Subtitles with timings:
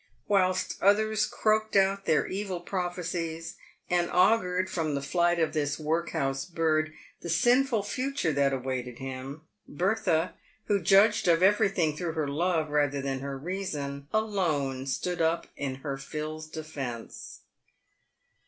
[0.27, 3.57] Whilst others croaked out their evil prophecies,
[3.87, 9.41] and augured, from the flight of this workhouse bird, the sinful future that awaited him,
[9.67, 10.33] Bertha,
[10.65, 15.75] who judged of everything through her love rather than her reason, alone stood up in
[15.85, 17.41] her Phil's defence.